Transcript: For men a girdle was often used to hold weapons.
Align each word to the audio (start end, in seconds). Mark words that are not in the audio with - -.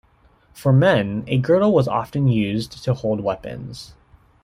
For 0.51 0.73
men 0.73 1.25
a 1.27 1.37
girdle 1.37 1.71
was 1.71 1.87
often 1.87 2.27
used 2.27 2.83
to 2.85 2.95
hold 2.95 3.19
weapons. 3.21 3.93